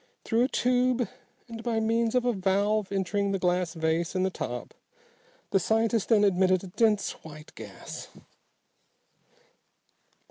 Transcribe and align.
Through 0.23 0.45
a 0.45 0.47
tube, 0.47 1.07
and 1.47 1.61
by 1.61 1.79
means 1.79 2.15
of 2.15 2.25
a 2.25 2.33
valve 2.33 2.91
entering 2.91 3.33
the 3.33 3.37
glass 3.37 3.75
vase 3.75 4.15
in 4.15 4.23
the 4.23 4.31
top, 4.31 4.73
the 5.51 5.59
scientist 5.59 6.09
then 6.09 6.23
admitted 6.23 6.63
a 6.63 6.67
dense 6.69 7.11
white 7.23 7.53
gas. 7.53 8.07